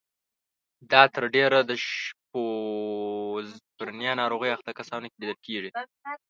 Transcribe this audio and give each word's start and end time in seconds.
دا 0.91 1.03
تر 1.13 1.23
ډېره 1.35 1.59
د 1.69 1.71
شیزوفرنیا 1.87 4.11
ناروغۍ 4.21 4.49
اخته 4.53 4.71
کسانو 4.79 5.05
کې 5.11 5.17
لیدل 5.21 5.39
کیږي. 5.45 5.69